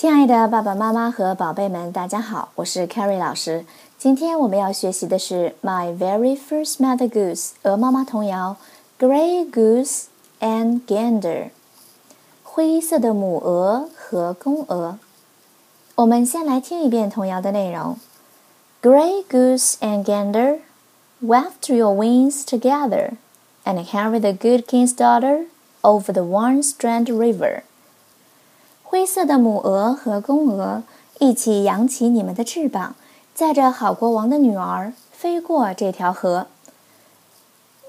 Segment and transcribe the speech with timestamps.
[0.00, 3.66] 亲爱的爸爸妈妈和宝贝们，大家好，我是 Carrie 老师。
[3.98, 8.56] 今天我们要学习的是《My Very First Mother Goose》鹅妈妈童谣
[9.06, 10.04] 《Grey Goose
[10.40, 11.20] and Gander》。
[12.42, 14.98] 灰色的母鹅和公鹅。
[15.96, 17.98] 我们先来听一遍童谣的内容
[18.80, 20.60] ：Grey goose and gander,
[21.22, 23.10] waft your wings together,
[23.66, 25.48] and carry the good king's daughter
[25.82, 27.64] over the one strand river.
[28.90, 30.82] 灰色的母鹅和公鹅
[31.20, 32.96] 一起扬起你们的翅膀，
[33.32, 36.48] 载着好国王的女儿飞过这条河。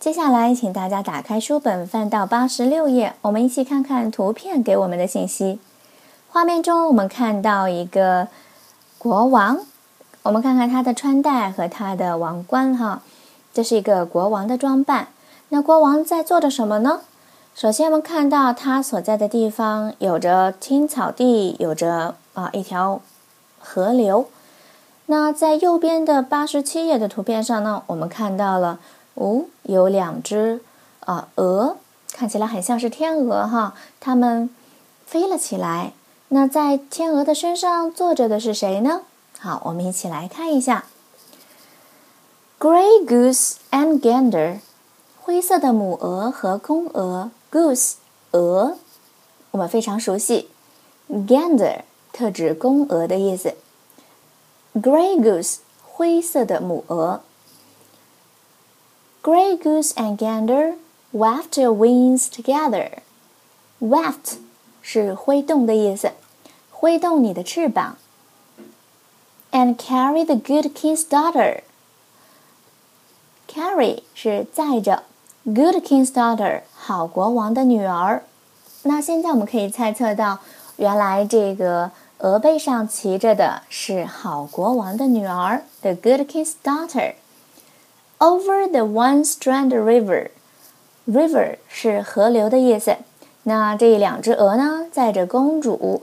[0.00, 5.60] 接下来，请大家打开书本，翻到八十六页，我们一起看看图片给我们的信息。
[6.30, 8.28] 画面中，我们看到一个
[8.96, 9.58] 国王，
[10.22, 13.02] 我们看看他的穿戴和他的王冠，哈，
[13.52, 15.08] 这是一个国王的装扮。
[15.50, 17.02] 那国王在做着什么呢？
[17.56, 23.00] 首先，我们看到他所在的地方有着青草地，有着啊一条
[23.58, 24.28] 河流。
[25.06, 28.78] 那在右边的八十七页的图片上呢，我们看到了
[29.14, 30.60] 哦，有两只
[31.06, 31.78] 啊鹅，
[32.12, 34.50] 看起来很像是天鹅哈，它们
[35.06, 35.94] 飞了起来。
[36.28, 39.00] 那在天鹅的身上坐着的是谁呢？
[39.38, 40.84] 好，我们一起来看一下
[42.60, 44.58] ：Grey goose and gander，
[45.22, 47.30] 灰色的母鹅和公鹅。
[47.55, 47.95] Goose
[48.31, 48.77] 鹅，
[49.51, 50.49] 我们非常熟悉。
[51.09, 51.81] Gander
[52.13, 53.55] 特指公鹅的意思。
[54.73, 57.21] Grey goose 灰色的母鹅。
[59.21, 60.75] Grey goose and gander
[61.11, 62.99] waft their wings together.
[63.79, 64.37] Waft
[64.81, 66.13] 是挥动的意思，
[66.71, 67.97] 挥动你的翅膀。
[69.51, 71.63] And carry the good king's daughter.
[73.47, 75.03] Carry 是载着。
[75.46, 78.24] Good king's daughter，好国王的女儿。
[78.82, 80.40] 那现在我们可以猜测到，
[80.74, 87.12] 原来这个鹅背上骑着的是好国王的女儿，the good king's daughter。
[88.18, 92.96] Over the one strand river，river 是河流的意思。
[93.44, 96.02] 那这两只鹅呢，载着公主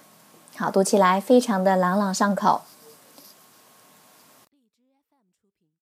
[0.59, 2.64] 好，读起来非常的朗朗上口。